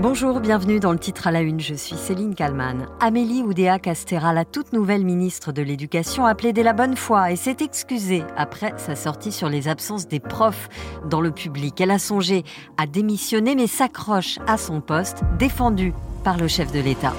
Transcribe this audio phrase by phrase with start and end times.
[0.00, 1.60] Bonjour, bienvenue dans le titre à la une.
[1.60, 2.86] Je suis Céline Kalman.
[2.98, 7.36] Amélie Oudéa Castera, la toute nouvelle ministre de l'Éducation, a plaidé la bonne foi et
[7.36, 10.68] s'est excusée après sa sortie sur les absences des profs
[11.08, 11.80] dans le public.
[11.80, 12.42] Elle a songé
[12.78, 15.92] à démissionner mais s'accroche à son poste défendu
[16.24, 17.12] par le chef de l'État.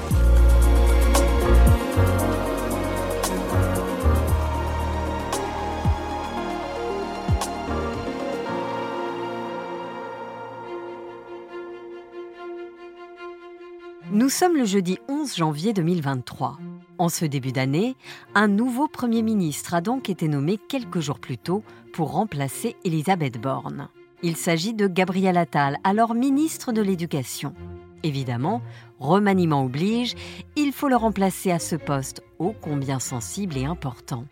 [14.13, 16.59] Nous sommes le jeudi 11 janvier 2023.
[16.99, 17.95] En ce début d'année,
[18.35, 21.63] un nouveau Premier ministre a donc été nommé quelques jours plus tôt
[21.94, 23.88] pour remplacer Elisabeth Borne.
[24.21, 27.55] Il s'agit de Gabriel Attal, alors ministre de l'Éducation.
[28.04, 28.62] Évidemment,
[28.99, 30.13] remaniement oblige,
[30.55, 34.26] il faut le remplacer à ce poste ô combien sensible et important.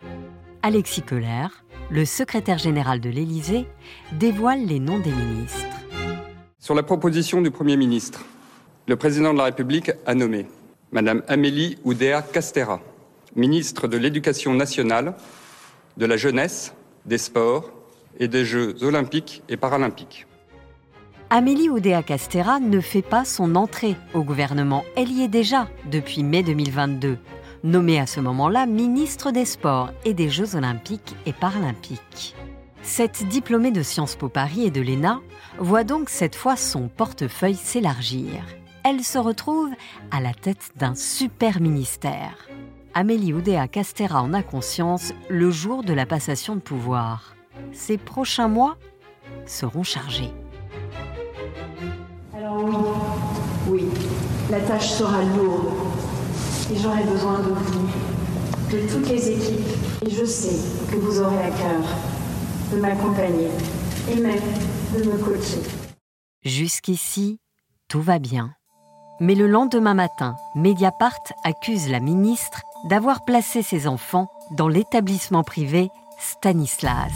[0.62, 1.48] Alexis Kohler,
[1.90, 3.66] le secrétaire général de l'Élysée,
[4.12, 5.58] dévoile les noms des ministres.
[6.60, 8.24] Sur la proposition du Premier ministre,
[8.86, 10.46] le président de la République a nommé
[10.90, 12.80] Madame Amélie Oudéa Castera,
[13.36, 15.14] ministre de l'Éducation nationale,
[15.96, 16.74] de la jeunesse,
[17.06, 17.70] des sports
[18.18, 20.26] et des Jeux olympiques et paralympiques.
[21.30, 24.84] Amélie Oudéa Castera ne fait pas son entrée au gouvernement.
[24.96, 27.18] Elle y est déjà depuis mai 2022,
[27.64, 32.34] nommée à ce moment-là ministre des Sports et des Jeux olympiques et paralympiques.
[32.82, 35.20] Cette diplômée de Sciences Po Paris et de l'ENA
[35.58, 38.44] voit donc cette fois son portefeuille s'élargir
[38.84, 39.70] elle se retrouve
[40.10, 42.48] à la tête d'un super ministère.
[42.94, 47.34] Amélie Oudéa Castera en a conscience le jour de la passation de pouvoir.
[47.72, 48.76] Ces prochains mois
[49.46, 50.30] seront chargés.
[52.36, 52.74] Alors oui,
[53.68, 53.84] oui,
[54.50, 55.72] la tâche sera lourde.
[56.70, 57.88] Et j'aurai besoin de vous,
[58.70, 60.06] de toutes les équipes.
[60.06, 61.82] Et je sais que vous aurez à cœur
[62.72, 63.48] de m'accompagner
[64.10, 64.40] et même
[64.96, 65.62] de me coacher.
[66.44, 67.38] Jusqu'ici,
[67.88, 68.54] tout va bien.
[69.22, 75.92] Mais le lendemain matin, Mediapart accuse la ministre d'avoir placé ses enfants dans l'établissement privé
[76.18, 77.12] Stanislas.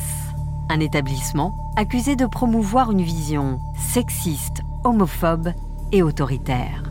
[0.69, 5.49] Un établissement accusé de promouvoir une vision sexiste, homophobe
[5.91, 6.85] et autoritaire.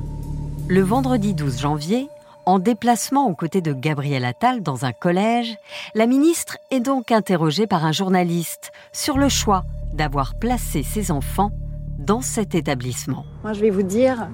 [0.67, 2.09] Le vendredi 12 janvier,
[2.45, 5.55] en déplacement aux côtés de Gabriel Attal dans un collège,
[5.93, 9.63] la ministre est donc interrogée par un journaliste sur le choix
[9.93, 11.51] d'avoir placé ses enfants
[11.99, 13.23] dans cet établissement.
[13.43, 14.27] Moi, je vais vous dire,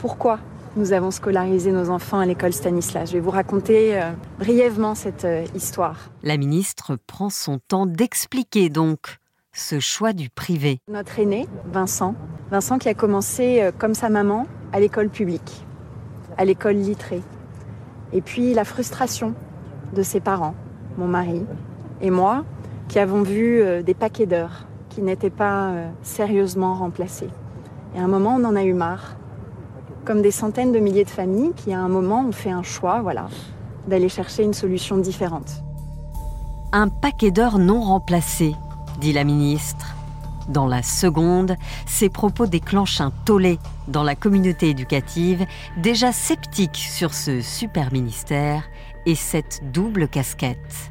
[0.00, 0.38] pourquoi
[0.76, 3.10] nous avons scolarisé nos enfants à l'école Stanislas.
[3.10, 6.10] Je vais vous raconter euh, brièvement cette euh, histoire.
[6.22, 9.18] La ministre prend son temps d'expliquer donc
[9.52, 10.78] ce choix du privé.
[10.88, 12.14] Notre aîné, Vincent,
[12.50, 15.66] Vincent qui a commencé euh, comme sa maman à l'école publique,
[16.38, 17.22] à l'école littrée.
[18.12, 19.34] Et puis la frustration
[19.92, 20.54] de ses parents,
[20.96, 21.44] mon mari
[22.00, 22.44] et moi,
[22.88, 27.28] qui avons vu des paquets d'heures qui n'étaient pas sérieusement remplacés.
[27.94, 29.16] Et à un moment, on en a eu marre
[30.10, 33.00] comme des centaines de milliers de familles qui, à un moment, ont fait un choix,
[33.00, 33.28] voilà,
[33.86, 35.62] d'aller chercher une solution différente.
[36.72, 38.56] Un paquet d'heures non remplacées,
[39.00, 39.94] dit la ministre.
[40.48, 41.54] Dans la seconde,
[41.86, 48.64] ses propos déclenchent un tollé dans la communauté éducative, déjà sceptique sur ce super ministère
[49.06, 50.90] et cette double casquette.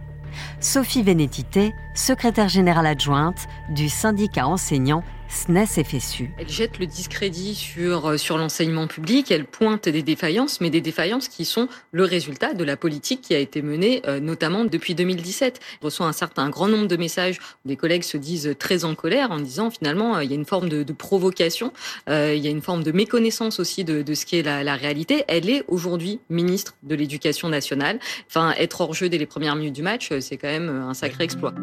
[0.61, 6.31] Sophie Vénétité, secrétaire générale adjointe du syndicat enseignant SNES FSU.
[6.39, 10.81] Elle jette le discrédit sur, euh, sur l'enseignement public, elle pointe des défaillances, mais des
[10.81, 14.95] défaillances qui sont le résultat de la politique qui a été menée, euh, notamment depuis
[14.95, 15.59] 2017.
[15.59, 18.95] Elle reçoit un certain grand nombre de messages où des collègues se disent très en
[18.95, 21.71] colère en disant finalement euh, il y a une forme de, provocation,
[22.07, 25.23] il y a une forme de méconnaissance aussi de, ce qui est la, la réalité.
[25.27, 27.99] Elle est aujourd'hui ministre de l'Éducation nationale.
[28.27, 31.23] Enfin, être hors jeu dès les premières minutes du match, c'est quand même un sacré
[31.23, 31.53] exploit.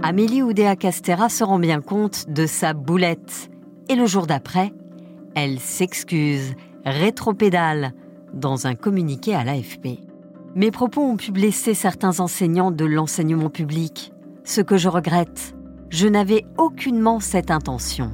[0.00, 3.50] Amélie Oudéa Castera se rend bien compte de sa boulette.
[3.88, 4.72] Et le jour d'après,
[5.34, 6.54] elle s'excuse,
[6.84, 7.92] rétropédale,
[8.32, 9.98] dans un communiqué à l'AFP.
[10.54, 14.12] Mes propos ont pu blesser certains enseignants de l'enseignement public.
[14.44, 15.56] Ce que je regrette,
[15.90, 18.12] je n'avais aucunement cette intention.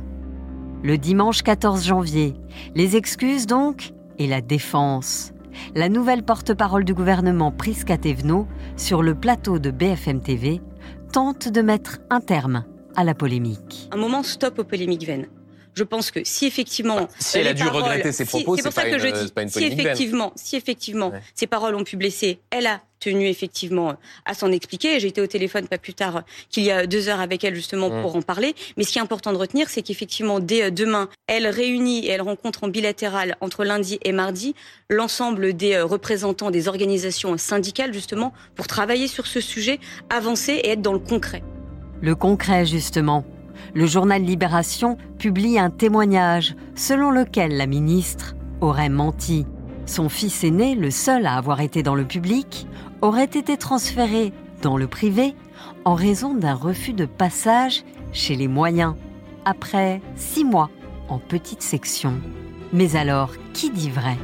[0.83, 2.35] Le dimanche 14 janvier,
[2.75, 5.33] les excuses donc et la défense.
[5.75, 8.47] La nouvelle porte-parole du gouvernement Prisca Thévenot
[8.77, 10.61] sur le plateau de BFM TV
[11.15, 12.65] tente de mettre un terme
[12.97, 13.89] à la polémique.
[13.93, 15.29] Un moment stop aux polémiques vaines.
[15.75, 18.73] Je pense que si effectivement, bah, si elle a dû regretter ses propos, c'est pour
[18.73, 22.81] ça que je dis, si effectivement, si effectivement, ces paroles ont pu blesser, elle a
[23.01, 23.95] tenu effectivement
[24.25, 24.99] à s'en expliquer.
[24.99, 27.91] J'ai été au téléphone pas plus tard qu'il y a deux heures avec elle justement
[27.91, 28.03] mmh.
[28.03, 28.55] pour en parler.
[28.77, 32.11] Mais ce qui est important de retenir, c'est qu'effectivement dès euh, demain, elle réunit et
[32.11, 34.55] elle rencontre en bilatéral entre lundi et mardi
[34.89, 40.71] l'ensemble des euh, représentants des organisations syndicales justement pour travailler sur ce sujet, avancer et
[40.71, 41.43] être dans le concret.
[42.01, 43.25] Le concret justement.
[43.75, 49.47] Le journal Libération publie un témoignage selon lequel la ministre aurait menti.
[49.87, 52.67] Son fils aîné, le seul à avoir été dans le public,
[53.03, 55.35] aurait été transféré dans le privé
[55.85, 58.95] en raison d'un refus de passage chez les moyens,
[59.45, 60.71] après six mois
[61.09, 62.15] en petite section.
[62.73, 64.17] Mais alors, qui dit vrai?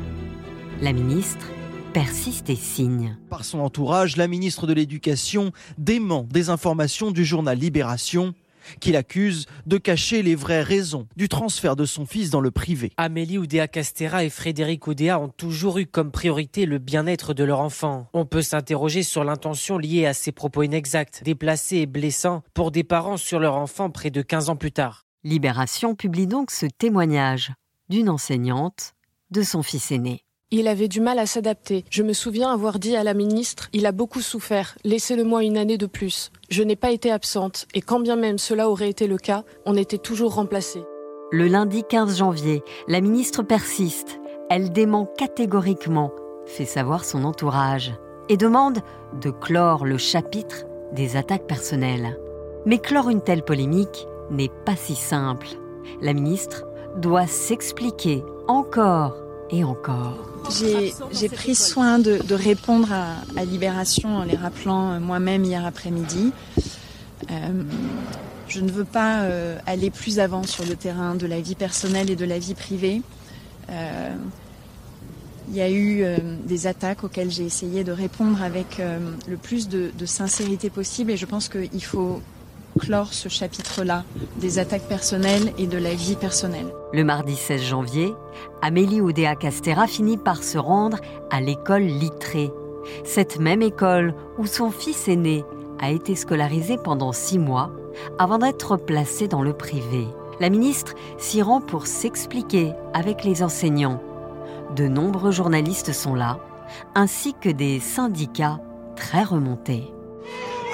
[0.80, 1.46] La ministre
[1.92, 3.16] persiste et signe.
[3.28, 8.32] Par son entourage, la ministre de l'Éducation dément des informations du journal Libération
[8.80, 12.92] qu'il accuse de cacher les vraies raisons du transfert de son fils dans le privé.
[12.96, 17.60] Amélie Oudéa Castera et Frédéric Oudéa ont toujours eu comme priorité le bien-être de leur
[17.60, 18.08] enfant.
[18.12, 22.84] On peut s'interroger sur l'intention liée à ces propos inexacts, déplacés et blessants pour des
[22.84, 25.06] parents sur leur enfant près de 15 ans plus tard.
[25.24, 27.52] Libération publie donc ce témoignage
[27.88, 28.94] d'une enseignante
[29.30, 30.24] de son fils aîné.
[30.52, 31.84] Il avait du mal à s'adapter.
[31.90, 35.78] Je me souviens avoir dit à la ministre Il a beaucoup souffert, laissez-le-moi une année
[35.78, 36.32] de plus.
[36.50, 39.76] Je n'ai pas été absente, et quand bien même cela aurait été le cas, on
[39.76, 40.82] était toujours remplacés.
[41.30, 44.18] Le lundi 15 janvier, la ministre persiste.
[44.48, 46.10] Elle dément catégoriquement,
[46.46, 47.92] fait savoir son entourage,
[48.28, 48.80] et demande
[49.22, 52.18] de clore le chapitre des attaques personnelles.
[52.66, 55.46] Mais clore une telle polémique n'est pas si simple.
[56.02, 56.64] La ministre
[56.96, 60.30] doit s'expliquer encore et encore.
[60.50, 66.32] J'ai pris soin de, répondre à, Libération en les rappelant euh, moi-même hier après-midi.
[67.30, 67.62] Euh,
[68.48, 72.10] je ne veux pas euh, aller plus avant sur le terrain de la vie personnelle
[72.10, 73.02] et de la vie privée.
[75.48, 76.04] il y a eu
[76.44, 78.80] des attaques auxquelles j'ai essayé de répondre avec
[79.28, 82.20] le plus de, de sincérité possible et je pense qu'il faut
[82.80, 84.04] clore ce chapitre-là
[84.38, 86.72] des attaques personnelles et de la vie personnelle.
[86.92, 88.14] Le mardi 16 janvier,
[88.62, 90.98] Amélie Oudéa Castera finit par se rendre
[91.30, 92.50] à l'école Littré,
[93.04, 95.44] cette même école où son fils aîné
[95.78, 97.70] a été scolarisé pendant six mois
[98.18, 100.06] avant d'être placé dans le privé.
[100.40, 104.02] La ministre s'y rend pour s'expliquer avec les enseignants.
[104.74, 106.38] De nombreux journalistes sont là,
[106.94, 108.58] ainsi que des syndicats
[108.96, 109.92] très remontés.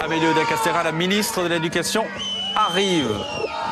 [0.00, 2.04] Amélie Oda Castera, la ministre de l'Éducation,
[2.54, 3.10] arrive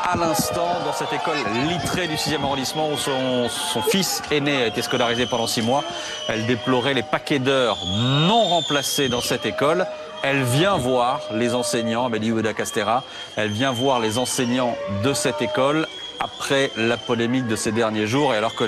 [0.03, 1.37] à l'instant dans cette école
[1.67, 3.47] littrée du 6e arrondissement où son,
[3.89, 5.83] fils aîné a été scolarisé pendant six mois.
[6.27, 9.85] Elle déplorait les paquets d'heures non remplacés dans cette école.
[10.23, 13.03] Elle vient voir les enseignants, Amélie Oda Castera,
[13.35, 15.87] elle vient voir les enseignants de cette école
[16.19, 18.65] après la polémique de ces derniers jours et alors que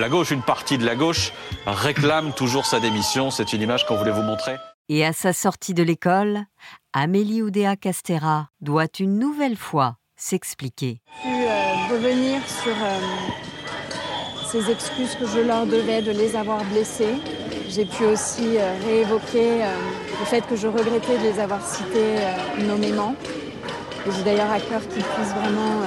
[0.00, 1.32] la gauche, une partie de la gauche,
[1.66, 3.30] réclame toujours sa démission.
[3.30, 4.56] C'est une image qu'on voulait vous montrer.
[4.90, 6.44] Et à sa sortie de l'école,
[6.92, 11.00] Amélie Oudéa Castera doit une nouvelle fois s'expliquer.
[11.22, 13.00] Pu euh, revenir sur euh,
[14.46, 17.14] ces excuses que je leur devais de les avoir blessés.
[17.66, 19.60] J'ai pu aussi euh, réévoquer
[20.20, 22.16] le fait que je regrettais de les avoir cités
[22.58, 23.16] nommément.
[24.06, 25.80] J'ai d'ailleurs à cœur qu'ils puissent vraiment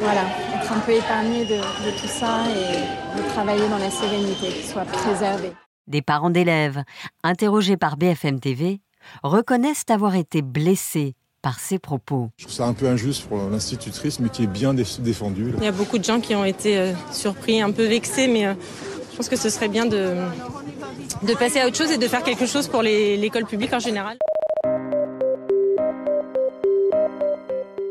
[0.00, 0.22] voilà,
[0.54, 4.64] être un peu épargnés de, de tout ça et de travailler dans la sérénité, qu'ils
[4.64, 5.52] soient préservés
[5.88, 6.82] des parents d'élèves,
[7.24, 8.80] interrogés par BFM TV,
[9.22, 12.30] reconnaissent avoir été blessés par ces propos.
[12.36, 15.54] Je trouve ça un peu injuste pour l'institutrice, mais qui est bien défendue.
[15.58, 18.46] Il y a beaucoup de gens qui ont été euh, surpris, un peu vexés, mais
[18.46, 18.54] euh,
[19.12, 20.14] je pense que ce serait bien de,
[21.22, 24.18] de passer à autre chose et de faire quelque chose pour l'école publique en général.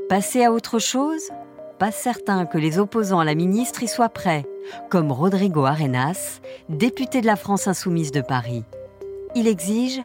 [0.09, 1.29] Passer à autre chose?
[1.79, 4.45] Pas certain que les opposants à la ministre y soient prêts
[4.89, 8.63] comme Rodrigo Arenas, député de la France insoumise de Paris.
[9.35, 10.01] Il exige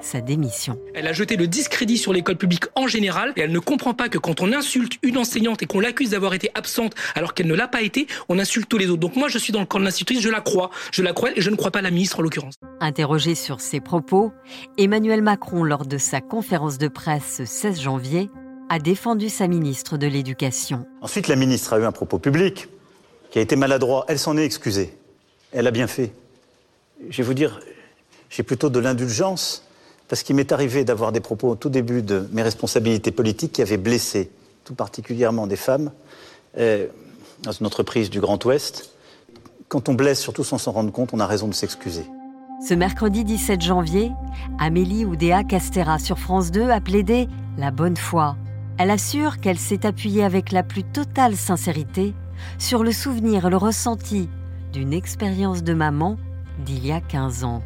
[0.00, 0.78] sa démission.
[0.94, 4.08] Elle a jeté le discrédit sur l'école publique en général et elle ne comprend pas
[4.08, 7.54] que quand on insulte une enseignante et qu'on l'accuse d'avoir été absente alors qu'elle ne
[7.54, 9.00] l'a pas été, on insulte tous les autres.
[9.00, 11.32] Donc moi je suis dans le camp de l'institutrice, je la crois, je la crois
[11.36, 12.54] et je ne crois pas la ministre en l'occurrence.
[12.80, 14.32] Interrogé sur ses propos,
[14.78, 18.30] Emmanuel Macron lors de sa conférence de presse ce 16 janvier
[18.70, 20.86] a défendu sa ministre de l'Éducation.
[21.02, 22.68] Ensuite la ministre a eu un propos public
[23.30, 24.96] qui a été maladroit, elle s'en est excusée.
[25.52, 26.12] Elle a bien fait.
[27.10, 27.60] Je vais vous dire,
[28.30, 29.64] j'ai plutôt de l'indulgence,
[30.06, 33.62] parce qu'il m'est arrivé d'avoir des propos au tout début de mes responsabilités politiques qui
[33.62, 34.30] avaient blessé,
[34.64, 35.90] tout particulièrement des femmes,
[36.56, 36.86] euh,
[37.42, 38.90] dans une entreprise du Grand Ouest.
[39.68, 42.04] Quand on blesse, surtout sans s'en rendre compte, on a raison de s'excuser.
[42.66, 44.12] Ce mercredi 17 janvier,
[44.60, 48.36] Amélie Oudéa Castera sur France 2 a plaidé la bonne foi.
[48.82, 52.14] Elle assure qu'elle s'est appuyée avec la plus totale sincérité
[52.56, 54.30] sur le souvenir et le ressenti
[54.72, 56.16] d'une expérience de maman
[56.64, 57.62] d'il y a 15 ans.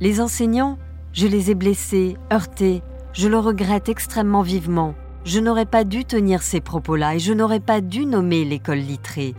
[0.00, 0.76] Les enseignants,
[1.14, 2.82] je les ai blessés, heurtés,
[3.14, 4.94] je le regrette extrêmement vivement.
[5.24, 9.34] Je n'aurais pas dû tenir ces propos-là et je n'aurais pas dû nommer l'école littrée.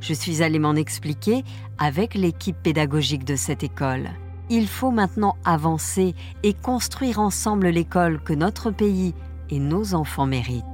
[0.00, 1.44] Je suis allée m'en expliquer
[1.76, 4.08] avec l'équipe pédagogique de cette école.
[4.48, 9.14] Il faut maintenant avancer et construire ensemble l'école que notre pays
[9.50, 10.64] et nos enfants méritent.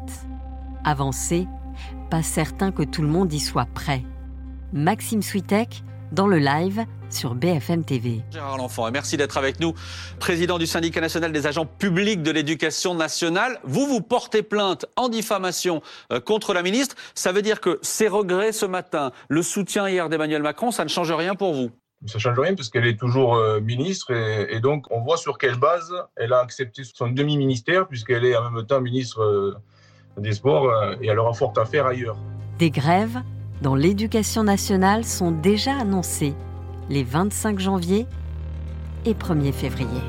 [0.85, 1.47] Avancée,
[2.11, 4.02] pas certain que tout le monde y soit prêt.
[4.73, 8.23] Maxime Switek dans le live sur BFM TV.
[8.30, 9.75] Gérard L'Enfant, merci d'être avec nous,
[10.18, 13.59] président du syndicat national des agents publics de l'éducation nationale.
[13.64, 16.97] Vous, vous portez plainte en diffamation euh, contre la ministre.
[17.14, 20.88] Ça veut dire que ces regrets ce matin, le soutien hier d'Emmanuel Macron, ça ne
[20.88, 21.71] change rien pour vous?
[22.04, 25.56] Ça change rien parce qu'elle est toujours euh, ministre et, donc on voit sur quelle
[25.56, 29.56] base elle a accepté son demi-ministère puisqu'elle est en même temps ministre euh,
[30.18, 32.16] des Sports et elle aura fort à faire ailleurs.
[32.58, 33.20] Des grèves
[33.62, 36.34] dans l'éducation nationale sont déjà annoncées
[36.88, 38.06] les 25 janvier
[39.04, 40.02] et 1er février.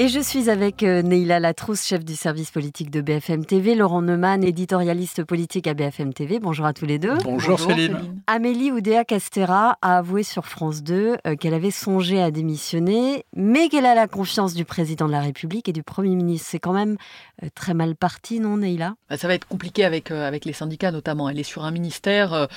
[0.00, 4.02] Et je suis avec euh, Neila Latrousse, chef du service politique de BFM TV, Laurent
[4.02, 6.40] Neumann, éditorialiste politique à BFM TV.
[6.40, 7.14] Bonjour à tous les deux.
[7.22, 8.20] Bonjour, Céline.
[8.26, 13.68] Amélie Oudéa Castera a avoué sur France 2 euh, qu'elle avait songé à démissionner, mais
[13.68, 16.48] qu'elle a la confiance du président de la République et du Premier ministre.
[16.50, 16.96] C'est quand même
[17.44, 20.90] euh, très mal parti, non, Neila bah, Ça va être compliqué avec, avec les syndicats
[20.90, 21.28] notamment.
[21.28, 22.48] Elle est sur un ministère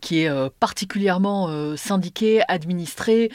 [0.00, 3.30] qui est particulièrement syndiqué, administré.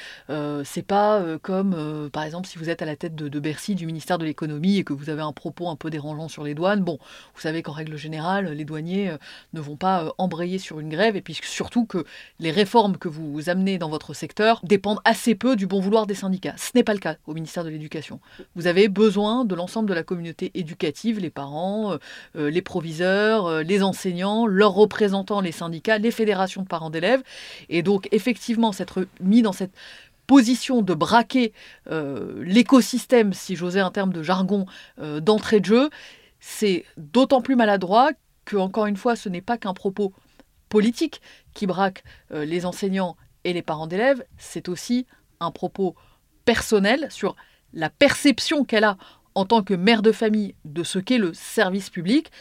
[0.63, 3.85] C'est pas comme, par exemple, si vous êtes à la tête de de, Bercy, du
[3.85, 6.81] ministère de l'économie, et que vous avez un propos un peu dérangeant sur les douanes,
[6.81, 6.97] bon,
[7.35, 9.17] vous savez qu'en règle générale, les douaniers euh,
[9.53, 12.05] ne vont pas euh, embrayer sur une grève, et puis surtout que
[12.39, 16.15] les réformes que vous amenez dans votre secteur dépendent assez peu du bon vouloir des
[16.15, 16.55] syndicats.
[16.57, 18.19] Ce n'est pas le cas au ministère de l'Éducation.
[18.55, 21.97] Vous avez besoin de l'ensemble de la communauté éducative, les parents,
[22.35, 27.23] euh, les proviseurs, les enseignants, leurs représentants, les syndicats, les fédérations de parents d'élèves,
[27.69, 29.73] et donc effectivement s'être mis dans cette
[30.27, 31.53] position de braquer
[31.89, 34.65] euh, l'écosystème, si j'osais un terme de jargon,
[34.99, 35.89] euh, d'entrée de jeu,
[36.39, 38.11] c'est d'autant plus maladroit
[38.45, 40.13] que, encore une fois, ce n'est pas qu'un propos
[40.69, 41.21] politique
[41.53, 43.15] qui braque euh, les enseignants
[43.45, 45.07] et les parents d'élèves, c'est aussi
[45.39, 45.95] un propos
[46.45, 47.35] personnel sur
[47.73, 48.97] la perception qu'elle a
[49.35, 52.31] en tant que mère de famille de ce qu'est le service public.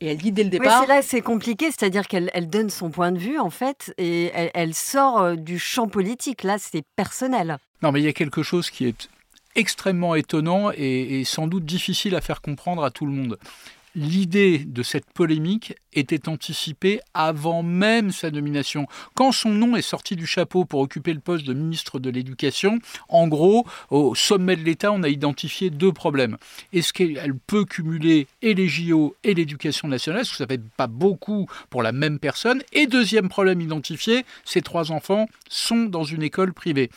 [0.00, 0.80] Et elle dit dès le départ.
[0.80, 3.94] Oui, c'est là c'est compliqué, c'est-à-dire qu'elle elle donne son point de vue en fait,
[3.98, 6.42] et elle, sort euh, du champ politique.
[6.42, 7.58] Là, c'est personnel.
[7.82, 9.08] Non, mais il y a quelque chose qui est
[9.56, 13.38] extrêmement étonnant et, sans doute difficile à faire comprendre à tout le monde
[13.94, 18.86] l'idée de cette polémique était anticipée avant même sa nomination.
[19.14, 22.78] Quand son nom est sorti du chapeau pour occuper le poste de ministre de l'Éducation,
[23.08, 26.36] en gros, au sommet de l'État, on a identifié deux problèmes.
[26.72, 30.86] Est-ce qu'elle peut cumuler et les JO et l'éducation nationale, ce que ça fait pas
[30.86, 36.22] beaucoup pour la même personne Et deuxième problème identifié, ces trois enfants sont dans une
[36.22, 36.90] école privée.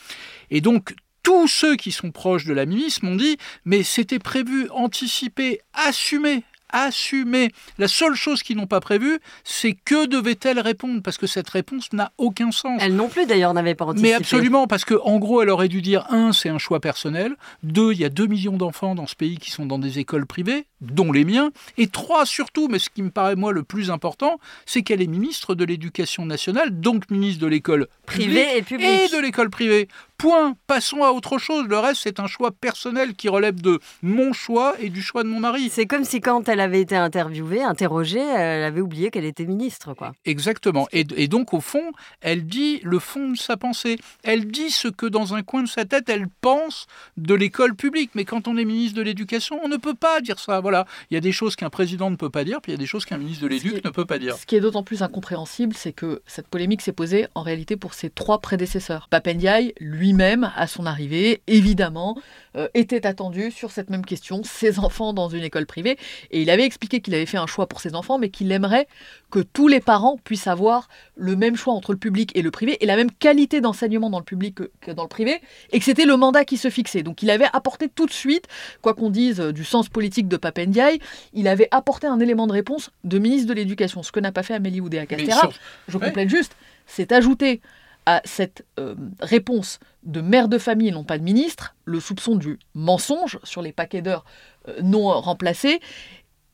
[0.52, 4.68] Et donc, tous ceux qui sont proches de la ministre m'ont dit, mais c'était prévu,
[4.72, 7.52] anticipé, assumé assumer.
[7.78, 11.94] La seule chose qu'ils n'ont pas prévue, c'est que devait-elle répondre Parce que cette réponse
[11.94, 12.82] n'a aucun sens.
[12.84, 14.10] Elle non plus d'ailleurs n'avait pas anticipé.
[14.10, 17.36] Mais absolument, parce qu'en gros, elle aurait dû dire un, c'est un choix personnel.
[17.62, 20.26] Deux, il y a 2 millions d'enfants dans ce pays qui sont dans des écoles
[20.26, 21.52] privées, dont les miens.
[21.78, 25.08] Et trois, surtout, mais ce qui me paraît moi le plus important, c'est qu'elle est
[25.08, 29.88] ministre de l'Éducation nationale, donc ministre de l'école privée et, et de l'école privée.
[30.24, 30.56] Point.
[30.68, 31.68] Passons à autre chose.
[31.68, 35.28] Le reste, c'est un choix personnel qui relève de mon choix et du choix de
[35.28, 35.68] mon mari.
[35.70, 39.94] C'est comme si quand elle avait été interviewée, interrogée, elle avait oublié qu'elle était ministre,
[39.94, 40.14] quoi.
[40.24, 40.88] Exactement.
[40.94, 44.00] Et, donc, au fond, elle dit le fond de sa pensée.
[44.24, 46.88] Elle dit ce que dans un coin de sa tête, elle pense
[47.18, 48.12] de l'école publique.
[48.16, 50.62] Mais quand on est ministre de l'Éducation, on ne peut pas dire ça.
[50.62, 50.86] Voilà.
[51.12, 52.80] Il y a des choses qu'un président ne peut pas dire, puis il y a
[52.80, 54.38] des choses qu'un ministre de l'Éducation ne peut pas dire.
[54.38, 57.94] Ce qui est d'autant plus incompréhensible, c'est que cette polémique s'est posée en réalité pour
[57.94, 59.10] ses trois prédécesseurs.
[59.10, 62.18] Papendiaï, lui, même à son arrivée, évidemment,
[62.56, 65.98] euh, était attendu sur cette même question, ses enfants dans une école privée.
[66.30, 68.88] Et il avait expliqué qu'il avait fait un choix pour ses enfants, mais qu'il aimerait
[69.32, 72.78] que tous les parents puissent avoir le même choix entre le public et le privé,
[72.82, 75.42] et la même qualité d'enseignement dans le public que, dans le privé,
[75.72, 77.02] et que c'était le mandat qui se fixait.
[77.02, 78.48] Donc il avait apporté tout de suite,
[78.82, 81.00] quoi qu'on dise euh, du sens politique de Papendiaï,
[81.34, 84.44] il avait apporté un élément de réponse de ministre de l'Éducation, ce que n'a pas
[84.44, 85.50] fait Amélie Oudéa-Castéra.
[85.88, 86.56] Je complète juste,
[86.86, 87.62] c'est ajouté
[88.06, 92.36] à cette euh, réponse de mère de famille et non pas de ministre, le soupçon
[92.36, 94.26] du mensonge sur les paquets d'heures
[94.68, 95.80] euh, non remplacés.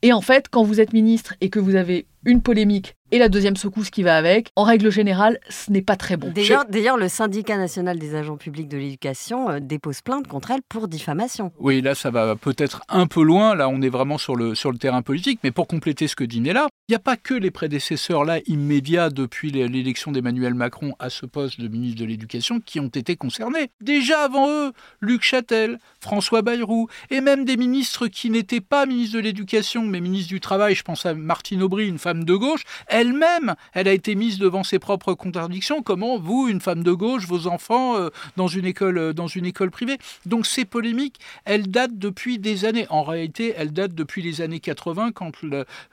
[0.02, 3.28] Et en fait, quand vous êtes ministre et que vous avez une polémique et la
[3.28, 6.32] deuxième secousse qui va avec, en règle générale, ce n'est pas très bon.
[6.32, 10.88] D'ailleurs, le syndicat national des agents publics de l'éducation euh, dépose plainte contre elle pour
[10.88, 11.52] diffamation.
[11.58, 13.54] Oui, là, ça va peut-être un peu loin.
[13.54, 15.40] Là, on est vraiment sur le, sur le terrain politique.
[15.44, 18.40] Mais pour compléter ce que dit là, il n'y a pas que les prédécesseurs là
[18.46, 23.16] immédiats depuis l'élection d'Emmanuel Macron à ce poste de ministre de l'Éducation qui ont été
[23.16, 23.70] concernés.
[23.80, 29.16] Déjà avant eux, Luc Châtel, François Bayrou et même des ministres qui n'étaient pas ministres
[29.16, 30.74] de l'Éducation mais ministres du Travail.
[30.74, 32.64] Je pense à Martine Aubry, une femme de gauche
[33.00, 35.82] elle-même, elle a été mise devant ses propres contradictions.
[35.82, 39.46] Comment vous, une femme de gauche, vos enfants euh, dans une école, euh, dans une
[39.46, 39.96] école privée?
[40.26, 42.86] Donc ces polémiques, elles datent depuis des années.
[42.90, 45.32] En réalité, elles datent depuis les années 80, quand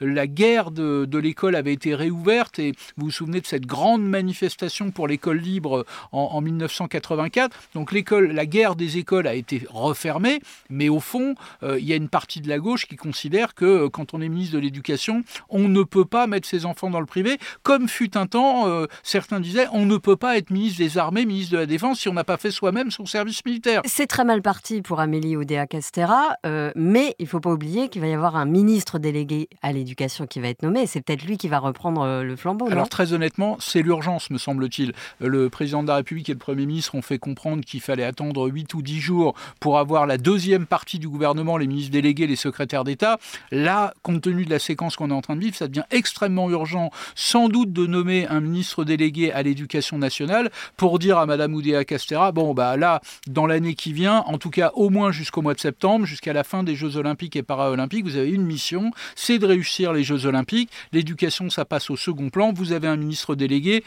[0.02, 2.60] la guerre de, l'école avait été réouverte.
[2.60, 7.58] Et vous vous souvenez de cette grande manifestation pour l'école libre en, 1984.
[7.74, 11.94] Donc l'école, la guerre des écoles a été refermée, mais au fond, euh, il y
[11.94, 15.24] a une partie de la gauche qui considère que quand on est ministre de l'Éducation,
[15.50, 18.86] on ne peut pas mettre ses enfants dans le privé, comme fut un temps, euh,
[19.04, 22.10] certains disaient, on ne peut pas être ministre des Armées, ministre de la Défense, si
[22.10, 23.82] on n'a pas fait soi-même son service militaire.
[23.86, 28.02] C'est très mal parti pour Amélie Oudéa-Castera, euh, mais il ne faut pas oublier qu'il
[28.02, 31.38] va y avoir un ministre délégué à l'éducation qui va être nommé, c'est peut-être lui
[31.38, 32.68] qui va reprendre euh, le flambeau.
[32.70, 34.94] Alors très honnêtement, c'est l'urgence, me semble-t-il.
[35.20, 38.48] Le président de la République et le Premier ministre ont fait comprendre qu'il fallait attendre
[38.48, 42.36] 8 ou 10 jours pour avoir la deuxième partie du gouvernement, les ministres délégués, les
[42.36, 43.18] secrétaires d'État.
[43.52, 46.50] Là, compte tenu de la séquence qu'on est en train de vivre, ça devient extrêmement
[46.50, 51.54] urgent, sans doute, de nommer un ministre délégué à l'éducation nationale pour dire à Madame
[51.54, 55.42] Oudéa Castera, bon, bah là, dans l'année qui vient, en tout cas au moins jusqu'au
[55.42, 58.92] mois de septembre, jusqu'à la fin des Jeux olympiques et paralympiques, vous avez une mission,
[59.16, 60.70] c'est de réussir les Jeux olympiques.
[60.92, 62.54] L'éducation, ça passe au second plan.
[62.54, 63.84] Vous avez un ministre délégué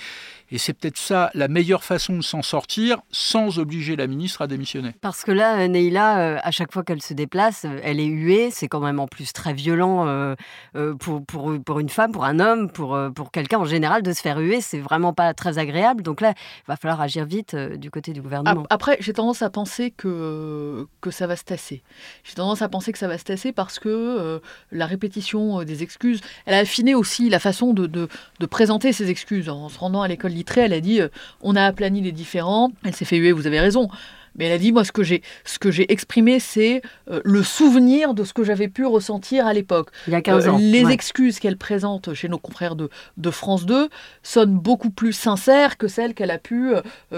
[0.53, 4.47] et c'est peut-être ça la meilleure façon de s'en sortir sans obliger la ministre à
[4.47, 4.93] démissionner.
[5.01, 8.51] Parce que là, Neila, euh, à chaque fois qu'elle se déplace, euh, elle est huée.
[8.51, 10.35] C'est quand même en plus très violent euh,
[10.99, 14.21] pour, pour, pour, une femme, pour un homme, pour, pour quelqu'un en général de se
[14.21, 14.61] faire huer.
[14.61, 16.03] C'est vraiment pas très agréable.
[16.03, 18.65] Donc là, il va falloir agir vite du côté du gouvernement.
[18.71, 21.83] Après, j'ai tendance à penser que, que ça va se tasser.
[22.25, 24.41] J'ai tendance à penser que ça va se tasser parce que
[24.73, 29.11] la répétition des excuses, elle a affiné aussi la façon de, de, de présenter ses
[29.11, 31.09] excuses en se rendant à l'école elle a dit euh,
[31.41, 32.73] on a aplani les différents.
[32.85, 33.89] Elle s'est fait huer, vous avez raison.
[34.37, 37.43] Mais elle a dit, moi, ce que j'ai, ce que j'ai exprimé, c'est euh, le
[37.43, 39.89] souvenir de ce que j'avais pu ressentir à l'époque.
[40.07, 40.59] Il y a 15 euh, ans.
[40.61, 43.89] les excuses qu'elle présente chez nos confrères de, de, France 2
[44.23, 46.73] sonnent beaucoup plus sincères que celles qu'elle a pu,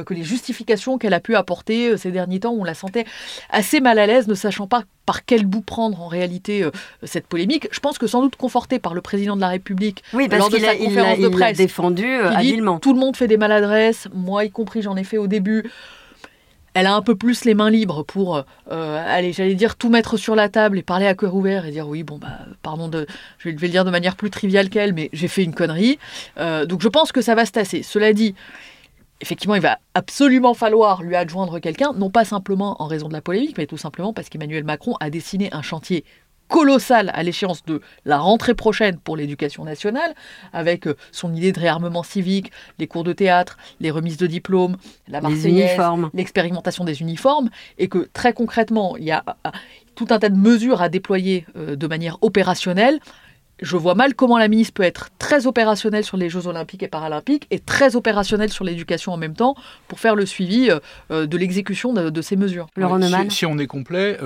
[0.06, 2.52] que les justifications qu'elle a pu apporter ces derniers temps.
[2.52, 3.06] Où on la sentait
[3.50, 6.64] assez mal à l'aise, ne sachant pas par quel bout prendre en réalité
[7.02, 7.68] cette polémique.
[7.72, 10.50] Je pense que sans doute confortée par le président de la République oui, parce lors
[10.50, 11.56] de sa conférence de presse.
[11.56, 12.78] défendu habilement.
[12.78, 15.64] Tout le monde fait des maladresses, moi y compris, j'en ai fait au début
[16.74, 18.36] elle a un peu plus les mains libres pour,
[18.70, 21.70] euh, aller, j'allais dire, tout mettre sur la table et parler à cœur ouvert et
[21.70, 23.06] dire oui, bon, bah, pardon, de,
[23.38, 25.98] je vais le dire de manière plus triviale qu'elle, mais j'ai fait une connerie.
[26.38, 27.82] Euh, donc je pense que ça va se tasser.
[27.82, 28.34] Cela dit,
[29.20, 33.20] effectivement, il va absolument falloir lui adjoindre quelqu'un, non pas simplement en raison de la
[33.20, 36.04] polémique, mais tout simplement parce qu'Emmanuel Macron a dessiné un chantier
[36.52, 40.14] colossal à l'échéance de la rentrée prochaine pour l'éducation nationale,
[40.52, 44.76] avec euh, son idée de réarmement civique, les cours de théâtre, les remises de diplômes,
[45.08, 45.80] la Marseillaise,
[46.12, 49.50] l'expérimentation des uniformes, et que très concrètement, il y a euh,
[49.94, 53.00] tout un tas de mesures à déployer euh, de manière opérationnelle.
[53.62, 56.88] Je vois mal comment la ministre peut être très opérationnelle sur les Jeux olympiques et
[56.88, 59.54] paralympiques et très opérationnelle sur l'éducation en même temps
[59.88, 60.68] pour faire le suivi
[61.10, 62.66] de l'exécution de, ces mesures.
[63.30, 64.18] si, on est complet,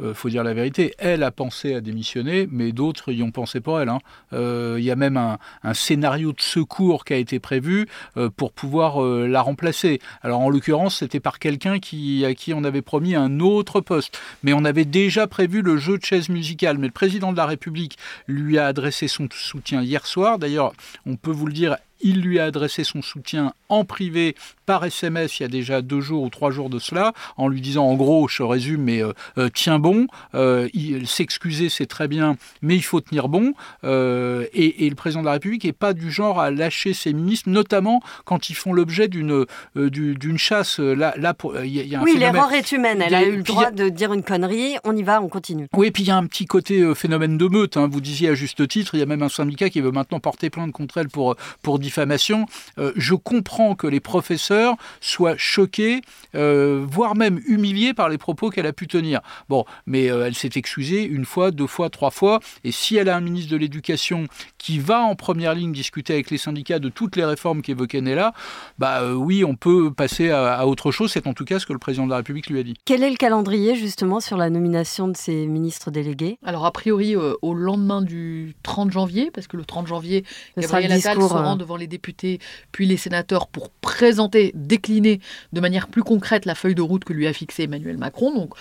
[0.00, 3.60] euh, faut dire la vérité, elle a pensé à démissionner, mais d'autres y ont pensé
[3.60, 3.88] pour elle.
[3.88, 3.98] Hein.
[4.32, 5.38] Euh, il y a même un,
[5.74, 10.00] scénario de secours qui a été prévu euh, pour pouvoir la remplacer.
[10.22, 14.18] Alors en l'occurrence, c'était par quelqu'un qui, à qui on avait promis un autre poste.
[14.42, 16.78] Mais on avait déjà prévu le jeu de chaise musicale.
[16.78, 20.38] Mais le président de la République lui a adressé son soutien hier soir.
[20.38, 20.72] D'ailleurs,
[21.06, 24.34] on peut vous le dire, il lui a adressé son soutien en privé
[24.68, 27.62] par SMS il y a déjà deux jours ou trois jours de cela, en lui
[27.62, 30.68] disant en gros, je résume, mais euh, euh, tiens bon, euh,
[31.06, 33.54] s'excuser c'est très bien, mais il faut tenir bon.
[33.82, 38.02] Et, le président de la République n'est pas du genre à lâcher ses ministres, notamment
[38.26, 40.80] quand ils font l'objet d'une d'une chasse.
[40.80, 43.02] Là, là y a, oui, l'erreur est humaine.
[43.06, 44.76] Elle a eu le droit de dire une connerie.
[44.84, 45.68] On y va, on continue.
[45.74, 47.78] Oui, et puis il y a un petit côté phénomène de meute.
[47.78, 47.88] Hein.
[47.90, 50.50] Vous disiez à juste titre, il y a même un syndicat qui veut maintenant porter
[50.50, 52.44] plainte contre elle pour pour diffamation.
[52.76, 54.57] je comprends que les professeurs
[55.00, 56.00] soient choqués,
[56.34, 59.20] euh, voire même humiliés par les propos qu'elle a pu tenir.
[59.48, 63.08] Bon, mais euh, elle s'est excusée une fois, deux fois, trois fois, et si elle
[63.08, 64.26] a un ministre de l'Éducation
[64.58, 68.32] qui va en première ligne discuter avec les syndicats de toutes les réformes qu'évoquait Nella,
[68.78, 71.12] bah euh, oui, on peut passer à, autre chose.
[71.12, 72.74] C'est en tout cas ce que le président de la République lui a dit.
[72.84, 76.38] Quel est le calendrier justement sur la nomination de ces ministres délégués?
[76.44, 80.24] Alors a priori au lendemain du 30 janvier, parce que le 30 janvier,
[80.56, 82.38] Gabriel Attal se rend devant les députés
[82.72, 85.20] puis les sénateurs pour présenter, décliner
[85.52, 88.34] de manière plus concrète la feuille de route que lui a fixée Emmanuel Macron.
[88.34, 88.54] Donc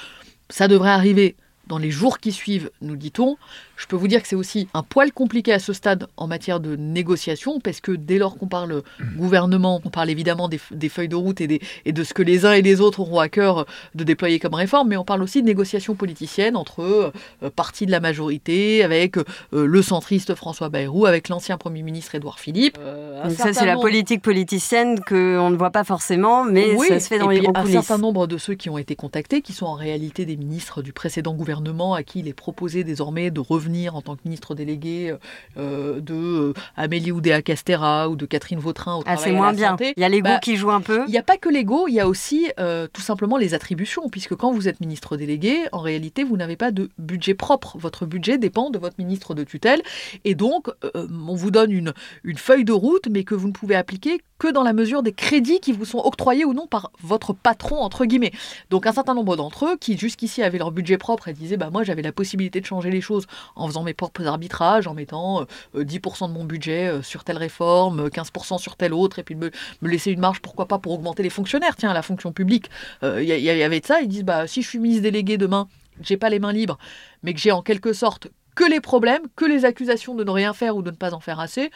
[0.50, 1.36] ça devrait arriver
[1.67, 3.38] dans les jours qui suivent, nous dit-on.
[3.78, 6.60] Je peux vous dire que c'est aussi un poil compliqué à ce stade en matière
[6.60, 8.82] de négociation, parce que dès lors qu'on parle
[9.16, 12.54] gouvernement, on parle évidemment des, feuilles de route et, et, de ce que les uns
[12.54, 15.46] et les autres auront à cœur de déployer comme réforme, mais on parle aussi de
[15.46, 21.30] négociations politiciennes entre euh, partis de la majorité, avec euh, le centriste François Bayrou, avec
[21.30, 22.78] l'ancien Premier ministre Édouard Philippe.
[22.80, 27.20] Euh, ça, c'est la politique politicienne qu'on ne voit pas forcément, mais ça se fait
[27.20, 27.76] dans les gros coulisses.
[27.76, 30.82] Un certain nombre de ceux qui ont été contactés, qui sont en réalité des ministres
[30.82, 34.56] du précédent gouvernement, à qui il est proposé désormais de revenir en tant que ministre
[34.56, 35.15] délégué
[35.58, 39.75] de Amélie Oudéa-Castera ou de Catherine Vautrin au ah, c'est moins bien.
[39.80, 41.03] Il y a l'ego bah, qui joue un peu.
[41.08, 42.47] Il n'y a pas que l'ego, il y a aussi
[42.93, 46.71] tout simplement les attributions, puisque quand vous êtes ministre délégué, en réalité, vous n'avez pas
[46.71, 47.77] de budget propre.
[47.77, 49.82] Votre budget dépend de votre ministre de tutelle.
[50.25, 53.53] Et donc, euh, on vous donne une, une feuille de route, mais que vous ne
[53.53, 56.91] pouvez appliquer que dans la mesure des crédits qui vous sont octroyés ou non par
[57.02, 58.32] votre patron, entre guillemets.
[58.69, 61.69] Donc un certain nombre d'entre eux qui jusqu'ici avaient leur budget propre et disaient, bah
[61.71, 65.43] moi j'avais la possibilité de changer les choses en faisant mes propres arbitrages, en mettant
[65.76, 69.36] 10% euh, de mon budget euh, sur telle réforme, 15% sur telle autre, et puis
[69.36, 72.69] me, laisser une marge, pourquoi pas, pour augmenter les fonctionnaires, tiens, la fonction publique.
[73.04, 75.67] Il y, y, avait de ça, ils disent, bah si je suis ministre délégué demain,
[76.02, 76.78] j'ai pas les mains libres,
[77.23, 80.54] mais que j'ai en quelque sorte que les problèmes, que les accusations de ne rien
[80.54, 81.71] faire ou de ne pas en faire assez,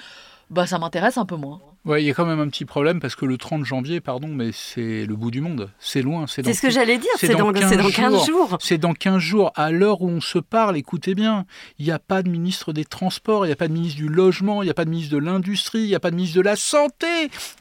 [0.49, 1.61] bah ça m'intéresse un peu moins.
[1.83, 4.27] Ouais, il y a quand même un petit problème parce que le 30 janvier, pardon,
[4.27, 5.71] mais c'est le bout du monde.
[5.79, 6.25] C'est loin.
[6.27, 8.57] C'est ce que j'allais dire, c'est dans, 15 jours.
[8.61, 9.51] C'est dans 15 jours.
[9.55, 11.45] À l'heure où on se parle, écoutez bien,
[11.79, 14.09] il n'y a pas de ministre des Transports, il n'y a pas de ministre du
[14.09, 16.37] Logement, il n'y a pas de ministre de l'Industrie, il n'y a pas de ministre
[16.37, 17.07] de la Santé.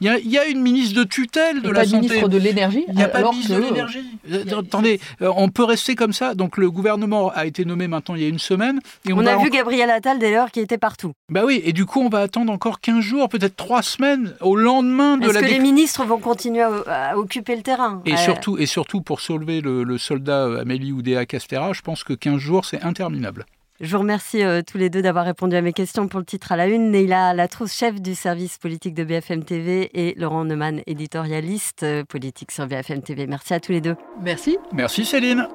[0.01, 2.07] Il y a, une ministre de tutelle de la pas Santé.
[2.07, 4.05] ministre de l'Énergie Il n'y a pas de ministre de l'Énergie.
[4.31, 6.35] Euh, attendez, euh, on peut rester comme ça.
[6.35, 8.79] Donc le gouvernement a été nommé maintenant il y a une semaine.
[9.07, 11.13] Et on, a vu Gabriel Attal d'ailleurs qui était partout.
[11.29, 14.10] Bah oui, et du coup on va attendre encore 15 jours, peut-être 3 semaines,
[14.41, 18.65] au lendemain est-ce que les ministres vont continuer à, occuper le terrain et, surtout, et
[18.65, 22.81] surtout, pour soulever le, soldat euh, Amélie Oudéa Castera, je pense que 15 jours, c'est
[22.81, 23.45] interminable.
[23.81, 26.51] Je vous remercie euh, tous les deux d'avoir répondu à mes questions pour le titre
[26.51, 26.91] à la une.
[26.91, 32.51] Neila Latrousse, chef du service politique de BFM TV et Laurent Neumann, éditorialiste euh, politique
[32.51, 33.25] sur BFM TV.
[33.25, 33.95] Merci à tous les deux.
[34.21, 34.59] Merci.
[34.71, 35.47] Merci Céline.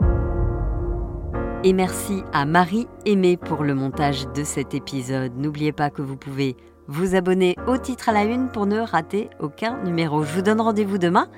[1.62, 5.32] Et merci à Marie Aimée pour le montage de cet épisode.
[5.36, 6.56] N'oubliez pas que vous pouvez
[6.88, 10.22] vous abonner au titre à la une pour ne rater aucun numéro.
[10.22, 11.28] Je vous donne rendez-vous demain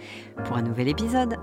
[0.44, 1.36] pour un nouvel épisode.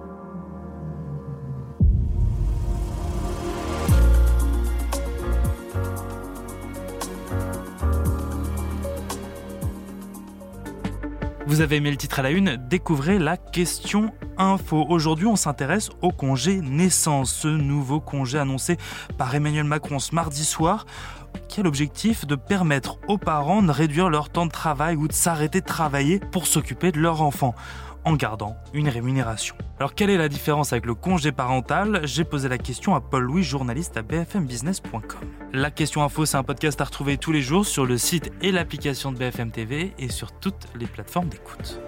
[11.48, 12.58] Vous avez aimé le titre à la une?
[12.70, 14.86] Découvrez la question info.
[14.89, 18.78] Aujourd'hui, on s'intéresse au congé naissance, ce nouveau congé annoncé
[19.18, 20.86] par Emmanuel Macron ce mardi soir
[21.48, 25.13] qui a l'objectif de permettre aux parents de réduire leur temps de travail ou de
[25.13, 27.56] s'arrêter de travailler pour s'occuper de leur enfant
[28.06, 29.56] en gardant une rémunération?
[29.80, 32.02] Alors quelle est la différence avec le congé parental?
[32.04, 35.02] J'ai posé la question à Paul Louis, journaliste à bfmbusiness.com.
[35.54, 38.52] La question info, c'est un podcast à retrouver tous les jours sur le site et
[38.52, 41.80] l'application de BFM TV et sur toutes les plateformes d'écoute.